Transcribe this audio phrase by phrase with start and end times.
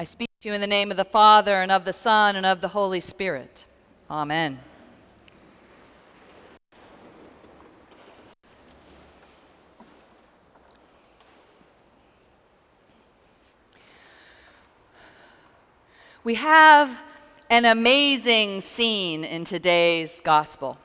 [0.00, 2.46] I speak to you in the name of the Father, and of the Son, and
[2.46, 3.66] of the Holy Spirit.
[4.08, 4.60] Amen.
[16.22, 17.00] We have
[17.50, 20.78] an amazing scene in today's gospel.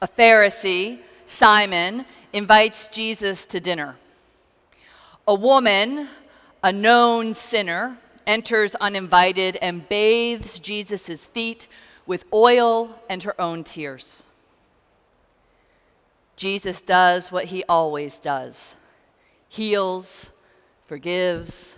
[0.00, 3.96] A Pharisee, Simon, invites Jesus to dinner.
[5.26, 6.06] A woman,
[6.62, 11.68] a known sinner, enters uninvited and bathes Jesus' feet
[12.06, 14.24] with oil and her own tears.
[16.36, 18.76] Jesus does what he always does
[19.48, 20.30] heals,
[20.86, 21.76] forgives,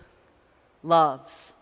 [0.85, 1.55] loves.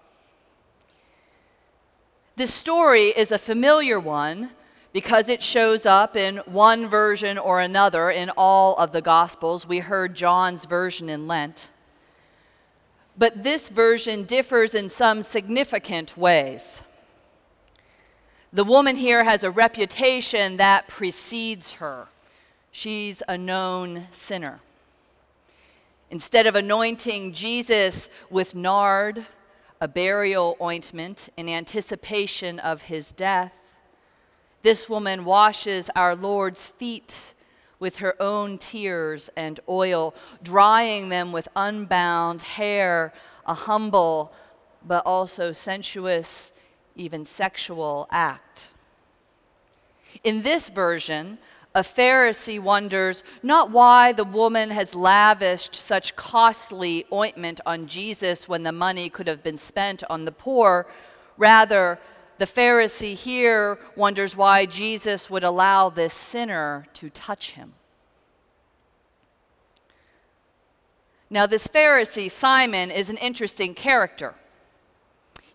[2.37, 4.51] This story is a familiar one
[4.92, 9.66] because it shows up in one version or another in all of the Gospels.
[9.66, 11.70] We heard John's version in Lent.
[13.16, 16.83] But this version differs in some significant ways.
[18.52, 22.09] The woman here has a reputation that precedes her.
[22.71, 24.60] She's a known sinner.
[26.10, 29.26] Instead of anointing Jesus with nard,
[29.80, 33.74] a burial ointment in anticipation of his death.
[34.63, 37.35] This woman washes our Lord's feet
[37.83, 43.13] with her own tears and oil, drying them with unbound hair,
[43.45, 44.33] a humble
[44.87, 46.53] but also sensuous,
[46.95, 48.71] even sexual act.
[50.23, 51.38] In this version,
[51.75, 58.63] a Pharisee wonders not why the woman has lavished such costly ointment on Jesus when
[58.63, 60.87] the money could have been spent on the poor.
[61.37, 61.99] Rather,
[62.43, 67.75] the Pharisee here wonders why Jesus would allow this sinner to touch him.
[71.31, 74.34] Now, this Pharisee, Simon, is an interesting character.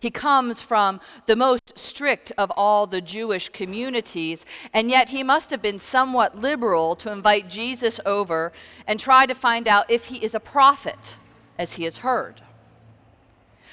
[0.00, 5.50] He comes from the most strict of all the Jewish communities, and yet he must
[5.50, 8.50] have been somewhat liberal to invite Jesus over
[8.86, 11.18] and try to find out if he is a prophet,
[11.58, 12.40] as he has heard.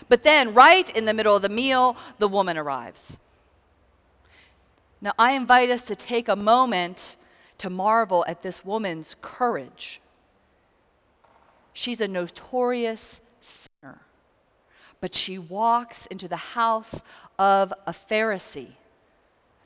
[0.09, 3.17] But then, right in the middle of the meal, the woman arrives.
[5.01, 7.17] Now, I invite us to take a moment
[7.59, 10.01] to marvel at this woman's courage.
[11.73, 14.01] She's a notorious sinner
[15.05, 17.03] but she walks into the house
[17.37, 18.71] of a Pharisee,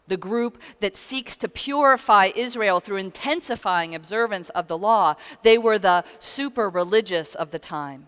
[0.06, 5.16] the group that seeks to purify Israel through intensifying observance of the law.
[5.44, 8.08] They were the super religious of the time.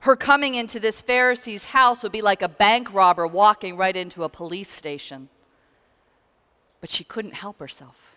[0.00, 4.24] Her coming into this Pharisee's house would be like a bank robber walking right into
[4.24, 5.28] a police station.
[6.80, 8.08] But she couldn't help herself.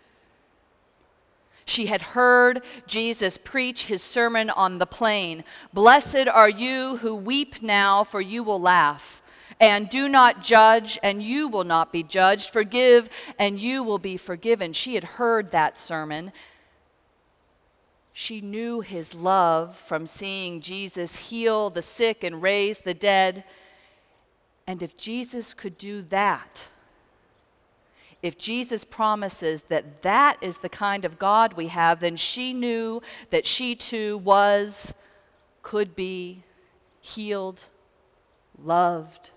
[1.64, 7.62] She had heard Jesus preach his sermon on the plain Blessed are you who weep
[7.62, 9.22] now, for you will laugh.
[9.60, 12.50] And do not judge, and you will not be judged.
[12.50, 14.72] Forgive, and you will be forgiven.
[14.72, 16.32] She had heard that sermon.
[18.12, 23.44] She knew his love from seeing Jesus heal the sick and raise the dead.
[24.66, 26.68] And if Jesus could do that,
[28.22, 33.02] if Jesus promises that that is the kind of God we have, then she knew
[33.30, 34.94] that she too was,
[35.62, 36.44] could be
[37.00, 37.64] healed,
[38.56, 39.30] loved,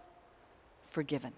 [0.89, 1.33] forgiven.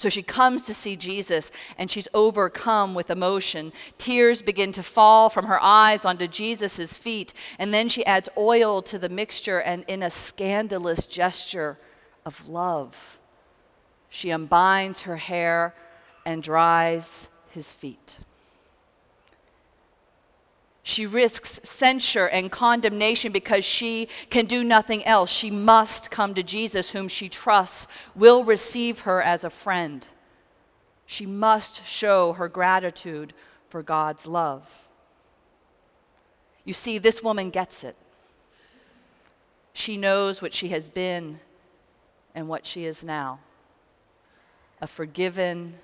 [0.00, 3.70] So she comes to see Jesus and she's overcome with emotion.
[3.98, 7.34] Tears begin to fall from her eyes onto Jesus' feet.
[7.58, 11.76] And then she adds oil to the mixture and, in a scandalous gesture
[12.24, 13.18] of love,
[14.08, 15.74] she unbinds her hair
[16.24, 18.20] and dries his feet.
[20.82, 25.30] She risks censure and condemnation because she can do nothing else.
[25.30, 30.06] She must come to Jesus, whom she trusts will receive her as a friend.
[31.06, 33.34] She must show her gratitude
[33.68, 34.88] for God's love.
[36.64, 37.96] You see, this woman gets it.
[39.72, 41.40] She knows what she has been
[42.34, 43.40] and what she is now
[44.82, 45.74] a forgiven,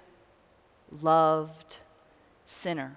[1.02, 1.78] loved
[2.46, 2.96] sinner.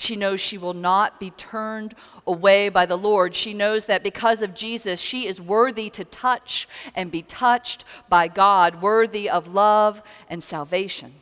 [0.00, 1.94] She knows she will not be turned
[2.26, 3.34] away by the Lord.
[3.34, 8.26] She knows that because of Jesus, she is worthy to touch and be touched by
[8.26, 10.00] God, worthy of love
[10.30, 11.16] and salvation.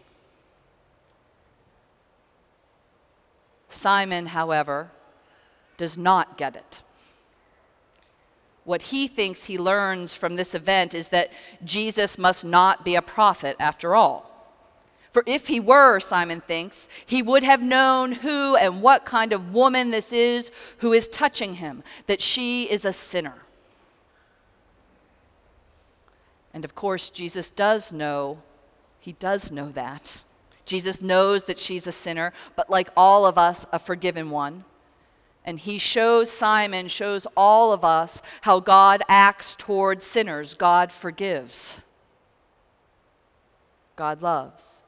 [3.68, 4.92] Simon, however,
[5.76, 6.82] does not get it.
[8.62, 11.32] What he thinks he learns from this event is that
[11.64, 14.27] Jesus must not be a prophet after all.
[15.12, 19.52] For if he were, Simon thinks, he would have known who and what kind of
[19.54, 23.34] woman this is who is touching him, that she is a sinner.
[26.52, 28.42] And of course, Jesus does know,
[29.00, 30.12] he does know that.
[30.66, 34.64] Jesus knows that she's a sinner, but like all of us, a forgiven one.
[35.44, 40.52] And he shows Simon, shows all of us how God acts toward sinners.
[40.52, 41.76] God forgives,
[43.96, 44.82] God loves.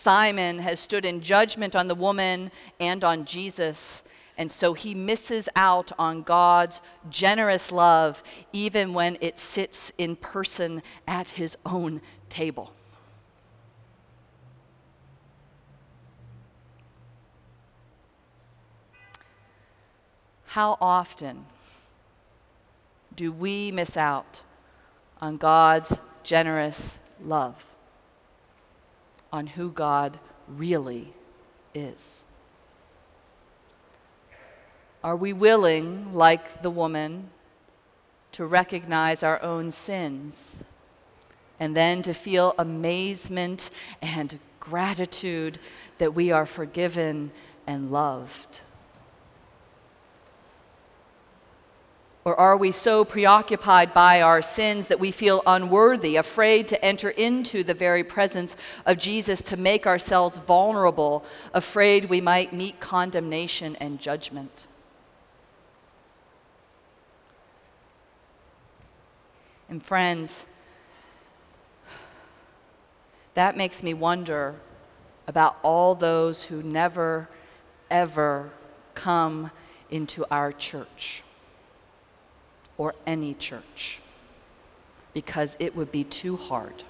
[0.00, 2.50] Simon has stood in judgment on the woman
[2.80, 4.02] and on Jesus,
[4.38, 6.80] and so he misses out on God's
[7.10, 12.00] generous love even when it sits in person at his own
[12.30, 12.72] table.
[20.46, 21.44] How often
[23.14, 24.40] do we miss out
[25.20, 27.69] on God's generous love,
[29.32, 30.18] on who God
[30.48, 31.12] really
[31.74, 32.24] is?
[35.02, 37.30] Are we willing, like the woman,
[38.32, 40.62] to recognize our own sins
[41.58, 43.70] and then to feel amazement
[44.02, 45.58] and gratitude
[45.98, 47.30] that we are forgiven
[47.66, 48.60] and loved?
[52.22, 57.08] Or are we so preoccupied by our sins that we feel unworthy, afraid to enter
[57.08, 61.24] into the very presence of Jesus, to make ourselves vulnerable,
[61.54, 64.66] afraid we might meet condemnation and judgment?
[69.70, 70.46] And friends,
[73.32, 74.56] that makes me wonder
[75.26, 77.30] about all those who never,
[77.90, 78.50] ever
[78.94, 79.50] come
[79.90, 81.22] into our church
[82.80, 84.00] or any church
[85.12, 86.82] because it would be too hard,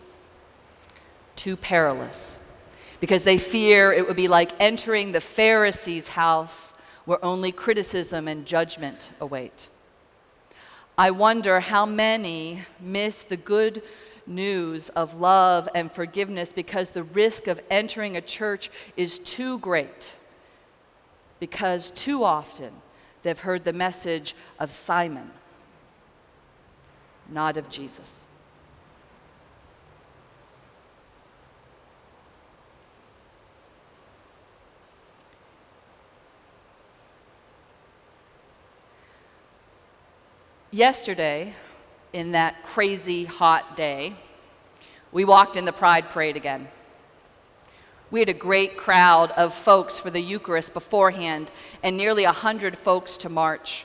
[1.35, 2.39] too perilous,
[3.01, 6.75] because they fear it would be like entering the Pharisees' house
[7.07, 9.69] where only criticism and judgment await.
[10.97, 13.83] I wonder how many miss the good
[14.29, 20.15] news of love and forgiveness because the risk of entering a church is too great.
[21.41, 22.71] Because too often
[23.25, 25.33] they've heard the message of Simon
[27.31, 28.25] not of Jesus.
[40.73, 41.53] Yesterday,
[42.13, 44.15] in that crazy hot day,
[45.11, 46.69] we walked in the Pride Parade again.
[48.13, 51.51] We had a great crowd of folks for the Eucharist beforehand
[51.83, 53.85] and nearly 100 folks to march.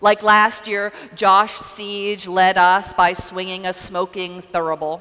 [0.00, 5.00] Like last year, Josh Siege led us by swinging a smoking thurible.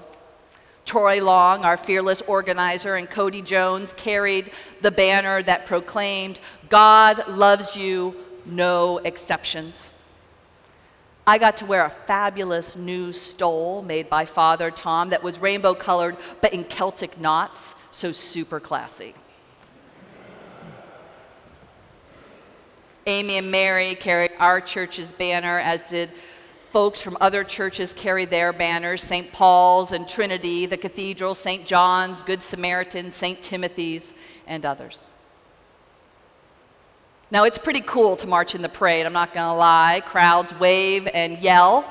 [0.86, 4.52] Troy Long, our fearless organizer, and Cody Jones carried
[4.82, 6.40] the banner that proclaimed,
[6.70, 8.16] God loves you,
[8.46, 9.92] no exceptions.
[11.28, 15.74] I got to wear a fabulous new stole made by Father Tom that was rainbow
[15.74, 19.16] colored but in Celtic knots, so super classy.
[23.08, 26.10] Amy and Mary carried our church's banner, as did
[26.72, 29.32] folks from other churches carry their banners St.
[29.32, 31.68] Paul's and Trinity, the Cathedral, St.
[31.68, 33.40] John's, Good Samaritan, St.
[33.44, 34.16] Timothy's,
[34.48, 35.12] and others.
[37.30, 40.02] Now, it's pretty cool to march in the parade, I'm not going to lie.
[40.04, 41.88] Crowds wave and yell.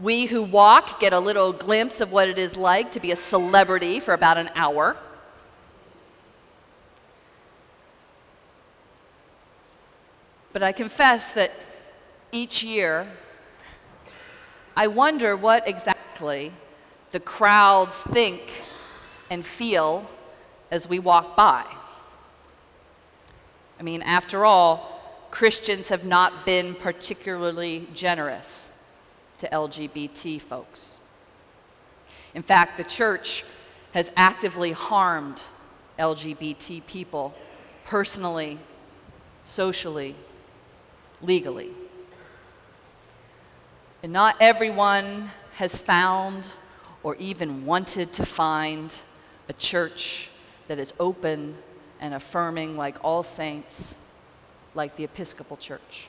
[0.00, 3.16] We who walk get a little glimpse of what it is like to be a
[3.16, 4.96] celebrity for about an hour.
[10.52, 11.52] But I confess that
[12.30, 13.06] each year,
[14.76, 16.52] I wonder what exactly
[17.10, 18.40] the crowds think
[19.30, 20.08] and feel
[20.70, 21.64] as we walk by.
[23.78, 28.70] I mean, after all, Christians have not been particularly generous
[29.38, 31.00] to LGBT folks.
[32.34, 33.44] In fact, the church
[33.92, 35.42] has actively harmed
[35.98, 37.34] LGBT people
[37.84, 38.58] personally,
[39.44, 40.14] socially,
[41.22, 41.70] legally.
[44.02, 46.50] And not everyone has found
[47.02, 48.96] or even wanted to find
[49.48, 50.30] a church
[50.68, 51.56] that is open
[52.00, 53.94] and affirming like all saints,
[54.74, 56.08] like the Episcopal Church.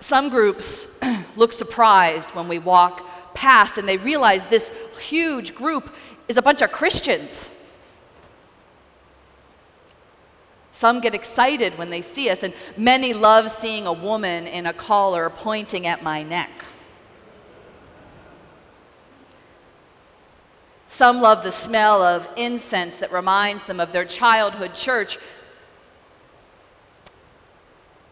[0.00, 0.98] Some groups
[1.36, 3.04] look surprised when we walk
[3.34, 5.94] past and they realize this huge group
[6.28, 7.59] is a bunch of Christians
[10.80, 14.72] Some get excited when they see us, and many love seeing a woman in a
[14.72, 16.48] collar pointing at my neck.
[20.88, 25.18] Some love the smell of incense that reminds them of their childhood church.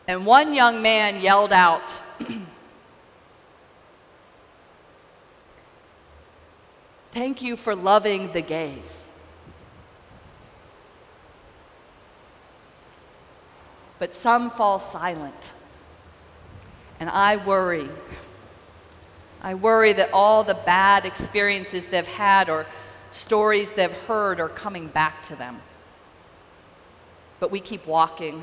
[0.06, 2.02] And one young man yelled out,
[7.12, 9.07] Thank you for loving the gays.
[13.98, 15.54] But some fall silent.
[17.00, 17.88] And I worry.
[19.40, 22.66] I worry that all the bad experiences they've had or
[23.10, 25.60] stories they've heard are coming back to them.
[27.40, 28.42] But we keep walking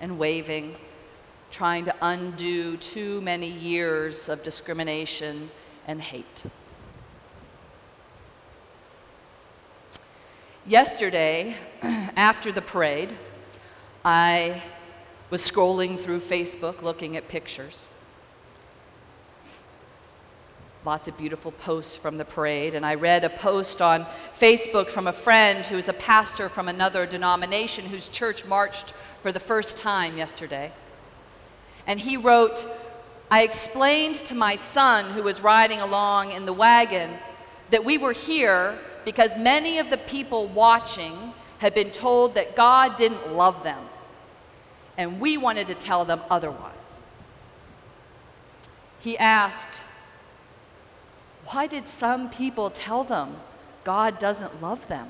[0.00, 0.76] and waving,
[1.50, 5.50] trying to undo too many years of discrimination
[5.86, 6.44] and hate.
[10.66, 13.12] Yesterday, after the parade,
[14.04, 14.62] I
[15.30, 17.88] was scrolling through Facebook looking at pictures.
[20.84, 25.06] Lots of beautiful posts from the parade, and I read a post on Facebook from
[25.06, 28.92] a friend who is a pastor from another denomination whose church marched
[29.22, 30.72] for the first time yesterday.
[31.86, 32.66] And he wrote,
[33.30, 37.12] I explained to my son who was riding along in the wagon
[37.70, 42.96] that we were here because many of the people watching had been told that God
[42.96, 43.78] didn't love them,
[44.96, 47.00] and we wanted to tell them otherwise.
[49.00, 49.80] He asked,
[51.46, 53.36] Why did some people tell them
[53.84, 55.08] God doesn't love them?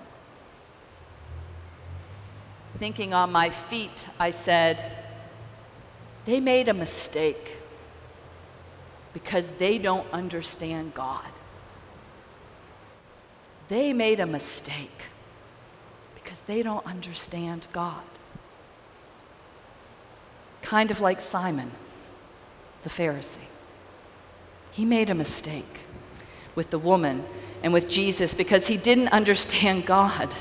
[2.79, 4.83] Thinking on my feet, I said,
[6.25, 7.59] They made a mistake
[9.13, 11.27] because they don't understand God
[13.73, 15.07] they made a mistake
[16.15, 18.03] because they don't understand God.
[20.63, 21.71] Kind of like Simon,
[22.83, 23.39] the Pharisee.
[24.71, 25.81] He made a mistake
[26.55, 27.25] with the woman
[27.63, 30.35] and with Jesus because he didn't understand God,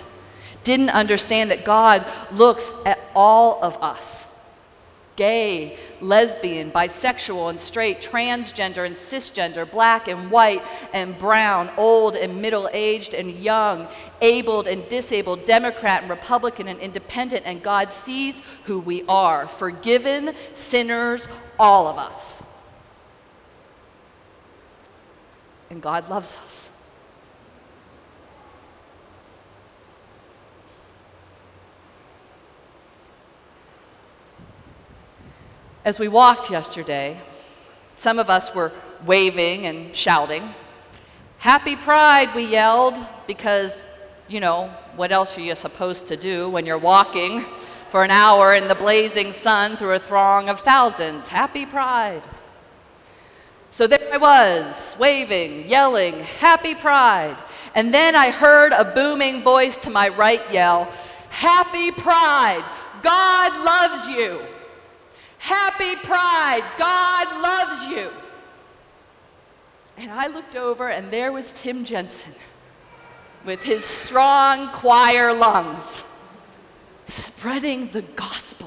[0.63, 4.30] didn't understand that God looks at all of us
[5.21, 10.63] gay, lesbian, bisexual and straight, transgender and cisgender, black and white
[10.93, 13.87] and brown, old and middle aged and young,
[14.21, 20.33] abled and disabled, Democrat and Republican and independent, and God sees who we are forgiven
[20.53, 21.27] sinners,
[21.59, 22.41] all of us.
[25.69, 26.80] And God loves us.
[35.83, 37.17] As we walked yesterday,
[37.95, 38.71] some of us were
[39.03, 40.53] waving and shouting.
[41.39, 43.83] Happy Pride, we yelled, because,
[44.29, 47.43] you know, what else are you supposed to do when you're walking
[47.89, 51.27] for an hour in the blazing sun through a throng of thousands?
[51.27, 52.21] Happy Pride.
[53.71, 57.37] So there I was, waving, yelling, Happy Pride.
[57.73, 60.93] And then I heard a booming voice to my right yell,
[61.29, 62.63] Happy Pride!
[63.01, 64.41] God loves you!
[65.41, 66.63] Happy Pride.
[66.77, 68.11] God loves you.
[69.97, 72.35] And I looked over, and there was Tim Jensen
[73.43, 76.03] with his strong choir lungs
[77.07, 78.60] spreading the gospel.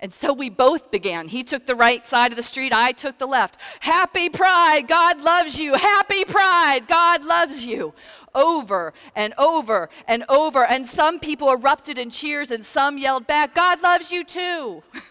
[0.00, 1.26] And so we both began.
[1.26, 3.58] He took the right side of the street, I took the left.
[3.80, 5.74] Happy Pride, God loves you.
[5.74, 7.94] Happy Pride, God loves you
[8.34, 10.64] over and over and over.
[10.64, 14.82] And some people erupted in cheers and some yelled back, God loves you too.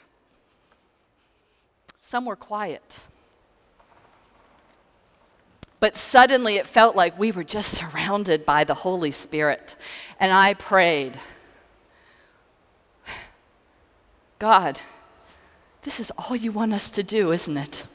[2.02, 3.02] some were quiet.
[5.80, 9.76] But suddenly it felt like we were just surrounded by the Holy Spirit.
[10.20, 11.20] And I prayed,
[14.40, 14.80] God,
[15.84, 17.86] this is all you want us to do, isn't it?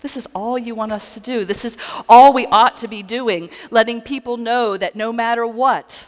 [0.00, 1.46] This is all you want us to do.
[1.46, 6.06] This is all we ought to be doing, letting people know that no matter what,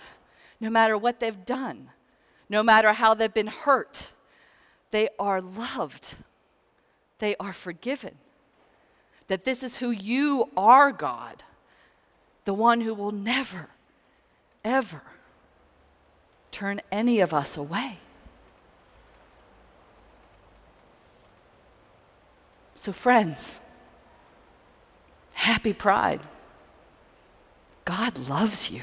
[0.61, 1.89] no matter what they've done,
[2.51, 4.13] no matter how they've been hurt,
[4.91, 6.17] they are loved,
[7.21, 8.17] they are forgiven.
[9.29, 11.43] That this is who you are, God,
[12.45, 13.71] the one who will never,
[14.63, 15.03] ever
[16.53, 17.99] turn any of us away.
[22.87, 23.61] So, friends,
[25.35, 26.21] Happy Pride.
[27.85, 28.83] God loves you.